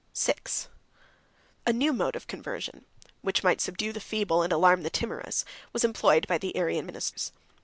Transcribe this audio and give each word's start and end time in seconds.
105 0.15 0.63
VI. 0.63 0.69
A 1.67 1.73
new 1.73 1.93
mode 1.93 2.15
of 2.15 2.25
conversion, 2.25 2.85
which 3.21 3.43
might 3.43 3.61
subdue 3.61 3.93
the 3.93 3.99
feeble, 3.99 4.41
and 4.41 4.51
alarm 4.51 4.81
the 4.81 4.89
timorous, 4.89 5.45
was 5.73 5.83
employed 5.83 6.25
by 6.27 6.39
the 6.39 6.55
Arian 6.57 6.87
ministers. 6.87 7.31